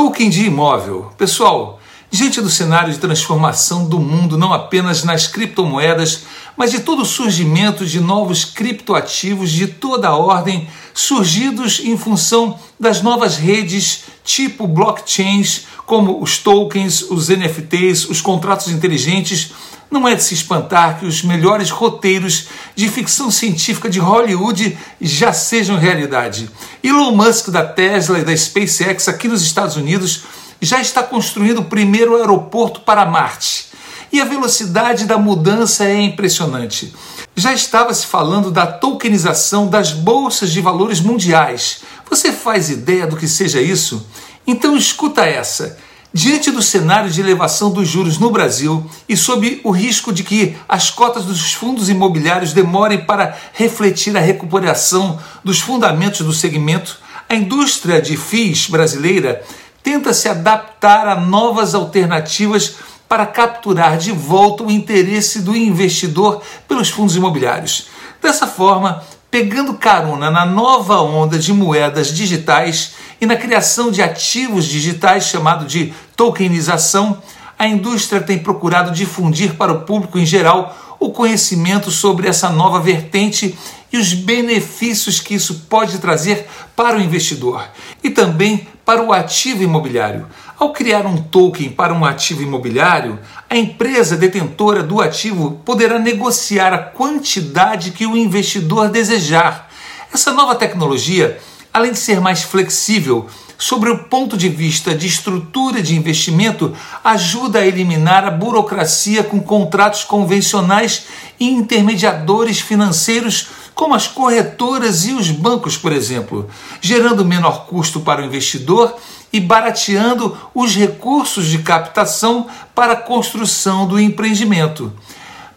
Token 0.00 0.30
de 0.30 0.46
imóvel. 0.46 1.12
Pessoal, 1.18 1.78
diante 2.10 2.40
do 2.40 2.48
cenário 2.48 2.90
de 2.90 2.98
transformação 2.98 3.86
do 3.86 3.98
mundo, 4.00 4.38
não 4.38 4.50
apenas 4.50 5.04
nas 5.04 5.26
criptomoedas, 5.26 6.22
mas 6.56 6.70
de 6.70 6.80
todo 6.80 7.02
o 7.02 7.04
surgimento 7.04 7.84
de 7.84 8.00
novos 8.00 8.42
criptoativos 8.42 9.50
de 9.50 9.66
toda 9.66 10.08
a 10.08 10.16
ordem, 10.16 10.66
surgidos 10.94 11.80
em 11.80 11.98
função 11.98 12.58
das 12.80 13.02
novas 13.02 13.36
redes 13.36 14.04
tipo 14.24 14.66
blockchains, 14.66 15.66
como 15.84 16.22
os 16.22 16.38
tokens, 16.38 17.02
os 17.02 17.28
NFTs, 17.28 18.08
os 18.08 18.22
contratos 18.22 18.68
inteligentes, 18.68 19.52
não 19.90 20.06
é 20.06 20.14
de 20.14 20.22
se 20.22 20.34
espantar 20.34 21.00
que 21.00 21.06
os 21.06 21.22
melhores 21.22 21.70
roteiros 21.70 22.46
de 22.76 22.88
ficção 22.88 23.30
científica 23.30 23.90
de 23.90 23.98
Hollywood 23.98 24.78
já 25.00 25.32
sejam 25.32 25.76
realidade. 25.76 26.48
Elon 26.82 27.10
Musk 27.12 27.48
da 27.48 27.64
Tesla 27.64 28.20
e 28.20 28.24
da 28.24 28.36
SpaceX 28.36 29.08
aqui 29.08 29.26
nos 29.26 29.42
Estados 29.42 29.76
Unidos 29.76 30.22
já 30.60 30.80
está 30.80 31.02
construindo 31.02 31.58
o 31.58 31.64
primeiro 31.64 32.16
aeroporto 32.16 32.80
para 32.80 33.04
Marte. 33.06 33.68
E 34.12 34.20
a 34.20 34.24
velocidade 34.24 35.06
da 35.06 35.16
mudança 35.16 35.84
é 35.84 36.00
impressionante. 36.00 36.92
Já 37.34 37.52
estava 37.52 37.94
se 37.94 38.06
falando 38.06 38.50
da 38.50 38.66
tokenização 38.66 39.68
das 39.68 39.92
bolsas 39.92 40.50
de 40.50 40.60
valores 40.60 41.00
mundiais. 41.00 41.82
Você 42.08 42.32
faz 42.32 42.70
ideia 42.70 43.06
do 43.06 43.16
que 43.16 43.28
seja 43.28 43.60
isso? 43.60 44.06
Então 44.46 44.76
escuta 44.76 45.24
essa. 45.24 45.78
Diante 46.12 46.50
do 46.50 46.60
cenário 46.60 47.08
de 47.08 47.20
elevação 47.20 47.70
dos 47.70 47.86
juros 47.86 48.18
no 48.18 48.30
Brasil 48.30 48.84
e 49.08 49.16
sob 49.16 49.60
o 49.62 49.70
risco 49.70 50.12
de 50.12 50.24
que 50.24 50.56
as 50.68 50.90
cotas 50.90 51.24
dos 51.24 51.52
fundos 51.52 51.88
imobiliários 51.88 52.52
demorem 52.52 53.04
para 53.04 53.36
refletir 53.52 54.16
a 54.16 54.20
recuperação 54.20 55.20
dos 55.44 55.60
fundamentos 55.60 56.26
do 56.26 56.32
segmento, 56.32 56.98
a 57.28 57.34
indústria 57.36 58.02
de 58.02 58.16
FIIs 58.16 58.66
brasileira 58.66 59.40
tenta 59.84 60.12
se 60.12 60.28
adaptar 60.28 61.06
a 61.06 61.14
novas 61.14 61.76
alternativas 61.76 62.74
para 63.08 63.24
capturar 63.24 63.96
de 63.96 64.10
volta 64.10 64.64
o 64.64 64.70
interesse 64.70 65.40
do 65.42 65.56
investidor 65.56 66.42
pelos 66.66 66.90
fundos 66.90 67.14
imobiliários. 67.14 67.86
Dessa 68.20 68.48
forma, 68.48 69.00
pegando 69.30 69.74
carona 69.74 70.28
na 70.28 70.44
nova 70.44 71.00
onda 71.00 71.38
de 71.38 71.52
moedas 71.52 72.12
digitais 72.12 72.94
e 73.20 73.26
na 73.26 73.36
criação 73.36 73.90
de 73.90 74.02
ativos 74.02 74.64
digitais 74.64 75.24
chamado 75.24 75.66
de 75.66 75.94
tokenização, 76.20 77.16
a 77.58 77.66
indústria 77.66 78.20
tem 78.20 78.38
procurado 78.38 78.90
difundir 78.90 79.54
para 79.54 79.72
o 79.72 79.80
público 79.86 80.18
em 80.18 80.26
geral 80.26 80.76
o 81.00 81.12
conhecimento 81.12 81.90
sobre 81.90 82.28
essa 82.28 82.50
nova 82.50 82.78
vertente 82.78 83.58
e 83.90 83.96
os 83.96 84.12
benefícios 84.12 85.18
que 85.18 85.32
isso 85.32 85.64
pode 85.70 85.96
trazer 85.96 86.46
para 86.76 86.98
o 86.98 87.00
investidor 87.00 87.66
e 88.04 88.10
também 88.10 88.68
para 88.84 89.02
o 89.02 89.14
ativo 89.14 89.62
imobiliário. 89.62 90.26
Ao 90.58 90.74
criar 90.74 91.06
um 91.06 91.16
token 91.16 91.70
para 91.70 91.94
um 91.94 92.04
ativo 92.04 92.42
imobiliário, 92.42 93.18
a 93.48 93.56
empresa 93.56 94.14
detentora 94.14 94.82
do 94.82 95.00
ativo 95.00 95.62
poderá 95.64 95.98
negociar 95.98 96.74
a 96.74 96.78
quantidade 96.78 97.92
que 97.92 98.06
o 98.06 98.14
investidor 98.14 98.90
desejar. 98.90 99.70
Essa 100.12 100.32
nova 100.32 100.54
tecnologia 100.54 101.40
além 101.72 101.92
de 101.92 101.98
ser 101.98 102.20
mais 102.20 102.42
flexível 102.42 103.28
sobre 103.60 103.90
o 103.90 104.04
ponto 104.04 104.38
de 104.38 104.48
vista 104.48 104.94
de 104.94 105.06
estrutura 105.06 105.82
de 105.82 105.94
investimento, 105.94 106.74
ajuda 107.04 107.58
a 107.58 107.66
eliminar 107.66 108.24
a 108.24 108.30
burocracia 108.30 109.22
com 109.22 109.38
contratos 109.38 110.02
convencionais 110.02 111.04
e 111.38 111.46
intermediadores 111.46 112.58
financeiros 112.60 113.48
como 113.74 113.94
as 113.94 114.06
corretoras 114.06 115.06
e 115.06 115.12
os 115.12 115.30
bancos, 115.30 115.76
por 115.76 115.92
exemplo, 115.92 116.48
gerando 116.80 117.24
menor 117.24 117.66
custo 117.66 118.00
para 118.00 118.22
o 118.22 118.24
investidor 118.24 118.96
e 119.32 119.38
barateando 119.38 120.36
os 120.54 120.74
recursos 120.74 121.46
de 121.46 121.58
captação 121.58 122.46
para 122.74 122.94
a 122.94 122.96
construção 122.96 123.86
do 123.86 124.00
empreendimento. 124.00 124.92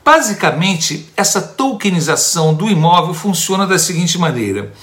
Basicamente, 0.05 1.09
essa 1.16 1.42
tokenização 1.42 2.54
do 2.54 2.70
imóvel 2.70 3.14
funciona 3.14 3.66
da 3.66 3.80
seguinte 3.80 4.17
maneira: 4.17 4.73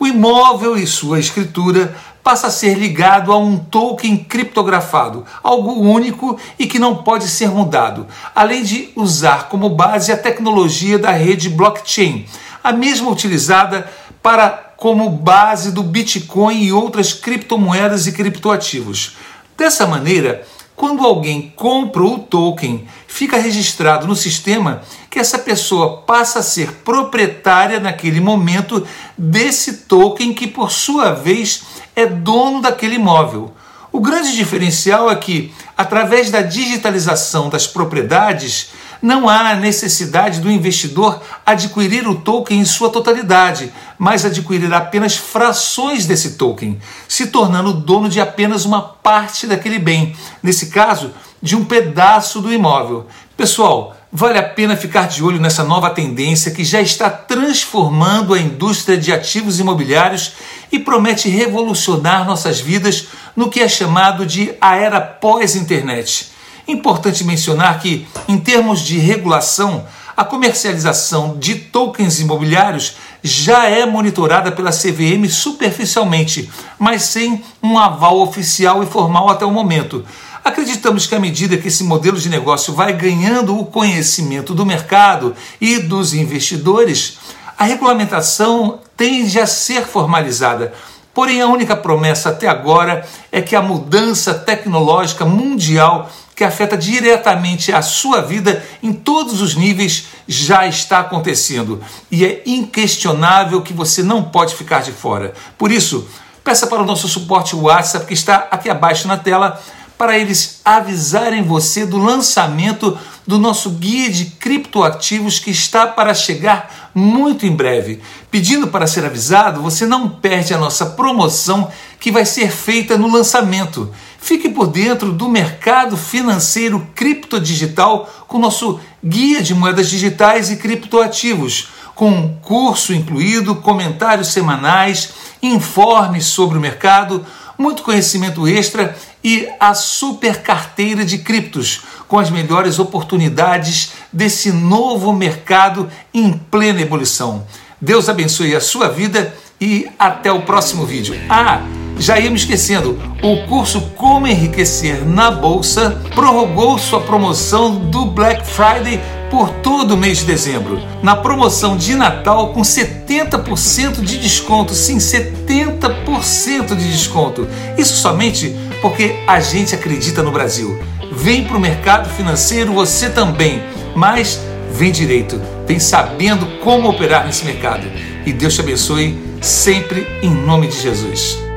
o 0.00 0.06
imóvel 0.06 0.78
e 0.78 0.86
sua 0.86 1.20
escritura 1.20 1.94
passa 2.24 2.46
a 2.46 2.50
ser 2.50 2.74
ligado 2.74 3.32
a 3.32 3.38
um 3.38 3.58
token 3.58 4.16
criptografado, 4.16 5.26
algo 5.42 5.72
único 5.72 6.38
e 6.58 6.66
que 6.66 6.78
não 6.78 6.96
pode 6.96 7.28
ser 7.28 7.50
mudado, 7.50 8.06
além 8.34 8.62
de 8.62 8.88
usar 8.96 9.48
como 9.48 9.68
base 9.68 10.10
a 10.10 10.16
tecnologia 10.16 10.98
da 10.98 11.10
rede 11.10 11.50
blockchain, 11.50 12.26
a 12.64 12.72
mesma 12.72 13.10
utilizada 13.10 13.90
para 14.22 14.72
como 14.76 15.10
base 15.10 15.70
do 15.70 15.82
Bitcoin 15.82 16.62
e 16.62 16.72
outras 16.72 17.12
criptomoedas 17.12 18.06
e 18.06 18.12
criptoativos. 18.12 19.16
Dessa 19.56 19.86
maneira, 19.86 20.46
quando 20.80 21.04
alguém 21.04 21.52
compra 21.54 22.02
o 22.02 22.18
token, 22.18 22.86
fica 23.06 23.36
registrado 23.36 24.06
no 24.06 24.16
sistema 24.16 24.80
que 25.10 25.18
essa 25.18 25.38
pessoa 25.38 25.98
passa 26.06 26.38
a 26.38 26.42
ser 26.42 26.72
proprietária 26.76 27.78
naquele 27.78 28.18
momento 28.18 28.86
desse 29.16 29.84
token 29.84 30.32
que, 30.32 30.46
por 30.46 30.70
sua 30.70 31.12
vez, 31.12 31.64
é 31.94 32.06
dono 32.06 32.62
daquele 32.62 32.94
imóvel. 32.94 33.52
O 33.92 34.00
grande 34.00 34.34
diferencial 34.34 35.10
é 35.10 35.16
que, 35.16 35.52
através 35.76 36.30
da 36.30 36.40
digitalização 36.40 37.50
das 37.50 37.66
propriedades, 37.66 38.70
não 39.02 39.28
há 39.28 39.54
necessidade 39.54 40.40
do 40.40 40.50
investidor 40.50 41.20
adquirir 41.44 42.06
o 42.06 42.16
token 42.16 42.60
em 42.60 42.64
sua 42.64 42.90
totalidade, 42.90 43.72
mas 43.98 44.24
adquirir 44.24 44.72
apenas 44.72 45.16
frações 45.16 46.06
desse 46.06 46.32
token, 46.32 46.78
se 47.08 47.28
tornando 47.28 47.72
dono 47.72 48.08
de 48.08 48.20
apenas 48.20 48.64
uma 48.64 48.82
parte 48.82 49.46
daquele 49.46 49.78
bem, 49.78 50.14
nesse 50.42 50.66
caso, 50.66 51.12
de 51.42 51.56
um 51.56 51.64
pedaço 51.64 52.40
do 52.40 52.52
imóvel. 52.52 53.06
Pessoal, 53.36 53.96
vale 54.12 54.38
a 54.38 54.42
pena 54.42 54.76
ficar 54.76 55.08
de 55.08 55.22
olho 55.22 55.40
nessa 55.40 55.64
nova 55.64 55.90
tendência 55.90 56.50
que 56.50 56.64
já 56.64 56.80
está 56.80 57.08
transformando 57.08 58.34
a 58.34 58.40
indústria 58.40 58.98
de 58.98 59.12
ativos 59.12 59.58
imobiliários 59.58 60.32
e 60.70 60.78
promete 60.78 61.28
revolucionar 61.28 62.26
nossas 62.26 62.60
vidas 62.60 63.06
no 63.34 63.48
que 63.48 63.60
é 63.60 63.68
chamado 63.68 64.26
de 64.26 64.52
a 64.60 64.76
era 64.76 65.00
pós-internet. 65.00 66.30
Importante 66.70 67.24
mencionar 67.24 67.80
que, 67.80 68.06
em 68.28 68.38
termos 68.38 68.78
de 68.80 68.96
regulação, 68.96 69.84
a 70.16 70.24
comercialização 70.24 71.36
de 71.36 71.56
tokens 71.56 72.20
imobiliários 72.20 72.94
já 73.24 73.68
é 73.68 73.84
monitorada 73.84 74.52
pela 74.52 74.70
CVM 74.70 75.28
superficialmente, 75.28 76.48
mas 76.78 77.02
sem 77.02 77.42
um 77.60 77.76
aval 77.76 78.20
oficial 78.20 78.84
e 78.84 78.86
formal 78.86 79.28
até 79.28 79.44
o 79.44 79.50
momento. 79.50 80.04
Acreditamos 80.44 81.08
que 81.08 81.14
à 81.16 81.18
medida 81.18 81.56
que 81.56 81.66
esse 81.66 81.82
modelo 81.82 82.20
de 82.20 82.28
negócio 82.28 82.72
vai 82.72 82.92
ganhando 82.92 83.58
o 83.58 83.66
conhecimento 83.66 84.54
do 84.54 84.64
mercado 84.64 85.34
e 85.60 85.80
dos 85.80 86.14
investidores, 86.14 87.18
a 87.58 87.64
regulamentação 87.64 88.78
tende 88.96 89.40
a 89.40 89.46
ser 89.46 89.84
formalizada. 89.86 90.72
Porém, 91.12 91.42
a 91.42 91.48
única 91.48 91.76
promessa 91.76 92.28
até 92.28 92.46
agora 92.46 93.04
é 93.32 93.42
que 93.42 93.56
a 93.56 93.60
mudança 93.60 94.32
tecnológica 94.32 95.24
mundial 95.24 96.08
que 96.40 96.44
afeta 96.44 96.74
diretamente 96.74 97.70
a 97.70 97.82
sua 97.82 98.22
vida 98.22 98.64
em 98.82 98.94
todos 98.94 99.42
os 99.42 99.54
níveis 99.54 100.06
já 100.26 100.66
está 100.66 101.00
acontecendo 101.00 101.82
e 102.10 102.24
é 102.24 102.42
inquestionável 102.46 103.60
que 103.60 103.74
você 103.74 104.02
não 104.02 104.22
pode 104.22 104.54
ficar 104.54 104.80
de 104.80 104.90
fora. 104.90 105.34
Por 105.58 105.70
isso, 105.70 106.08
peça 106.42 106.66
para 106.66 106.82
o 106.82 106.86
nosso 106.86 107.06
suporte 107.08 107.54
WhatsApp 107.54 108.06
que 108.06 108.14
está 108.14 108.48
aqui 108.50 108.70
abaixo 108.70 109.06
na 109.06 109.18
tela 109.18 109.60
para 109.98 110.18
eles 110.18 110.62
avisarem 110.64 111.42
você 111.42 111.84
do 111.84 111.98
lançamento 111.98 112.98
do 113.26 113.38
nosso 113.38 113.68
guia 113.72 114.08
de 114.08 114.24
criptoativos 114.24 115.38
que 115.38 115.50
está 115.50 115.86
para 115.86 116.14
chegar 116.14 116.90
muito 116.94 117.44
em 117.44 117.54
breve. 117.54 118.00
Pedindo 118.30 118.68
para 118.68 118.86
ser 118.86 119.04
avisado, 119.04 119.60
você 119.60 119.84
não 119.84 120.08
perde 120.08 120.54
a 120.54 120.58
nossa 120.58 120.86
promoção 120.86 121.70
que 122.00 122.10
vai 122.10 122.24
ser 122.24 122.50
feita 122.50 122.96
no 122.96 123.12
lançamento. 123.12 123.92
Fique 124.20 124.48
por 124.48 124.68
dentro 124.68 125.12
do 125.12 125.28
mercado 125.28 125.96
financeiro 125.96 126.86
criptodigital 126.94 128.08
com 128.28 128.38
nosso 128.38 128.78
guia 129.02 129.42
de 129.42 129.54
moedas 129.54 129.88
digitais 129.88 130.50
e 130.50 130.56
criptoativos, 130.56 131.68
com 131.94 132.36
curso 132.42 132.94
incluído, 132.94 133.56
comentários 133.56 134.28
semanais, 134.28 135.10
informes 135.42 136.26
sobre 136.26 136.58
o 136.58 136.60
mercado, 136.60 137.24
muito 137.58 137.82
conhecimento 137.82 138.46
extra 138.46 138.96
e 139.22 139.48
a 139.58 139.74
super 139.74 140.42
carteira 140.42 141.04
de 141.04 141.18
criptos 141.18 141.82
com 142.06 142.18
as 142.18 142.30
melhores 142.30 142.78
oportunidades 142.78 143.92
desse 144.12 144.52
novo 144.52 145.12
mercado 145.12 145.90
em 146.12 146.32
plena 146.32 146.80
ebulição. 146.80 147.46
Deus 147.80 148.08
abençoe 148.08 148.54
a 148.54 148.60
sua 148.60 148.88
vida 148.88 149.34
e 149.60 149.88
até 149.98 150.30
o 150.30 150.42
próximo 150.42 150.86
vídeo. 150.86 151.14
Ah, 151.28 151.60
já 152.00 152.18
ia 152.18 152.30
me 152.30 152.36
esquecendo, 152.36 152.98
o 153.22 153.46
curso 153.46 153.92
Como 153.94 154.26
Enriquecer 154.26 155.04
na 155.04 155.30
Bolsa 155.30 156.00
prorrogou 156.14 156.78
sua 156.78 157.02
promoção 157.02 157.74
do 157.74 158.06
Black 158.06 158.46
Friday 158.46 158.98
por 159.30 159.50
todo 159.50 159.92
o 159.92 159.96
mês 159.98 160.18
de 160.18 160.24
dezembro. 160.24 160.80
Na 161.02 161.14
promoção 161.14 161.76
de 161.76 161.94
Natal 161.94 162.54
com 162.54 162.62
70% 162.62 164.00
de 164.00 164.18
desconto, 164.18 164.72
sim, 164.72 164.96
70% 164.96 166.74
de 166.74 166.90
desconto. 166.90 167.46
Isso 167.76 167.96
somente 167.96 168.56
porque 168.80 169.16
a 169.26 169.38
gente 169.38 169.74
acredita 169.74 170.22
no 170.22 170.32
Brasil. 170.32 170.82
Vem 171.12 171.44
para 171.44 171.58
o 171.58 171.60
mercado 171.60 172.08
financeiro 172.08 172.72
você 172.72 173.10
também, 173.10 173.62
mas 173.94 174.40
vem 174.72 174.90
direito, 174.90 175.38
vem 175.66 175.78
sabendo 175.78 176.46
como 176.60 176.88
operar 176.88 177.26
nesse 177.26 177.44
mercado. 177.44 177.86
E 178.24 178.32
Deus 178.32 178.54
te 178.54 178.62
abençoe 178.62 179.18
sempre 179.42 180.06
em 180.22 180.30
nome 180.30 180.66
de 180.66 180.80
Jesus. 180.80 181.49